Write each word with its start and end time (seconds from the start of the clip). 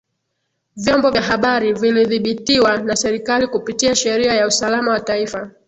Vyombo 0.75 1.11
vya 1.11 1.21
habari 1.21 1.73
vilidhibitiwa 1.73 2.77
na 2.77 2.95
serikali 2.95 3.47
kupitia 3.47 3.95
Sheria 3.95 4.33
ya 4.33 4.47
Usalama 4.47 4.91
wa 4.91 4.99
Taifa 4.99 5.51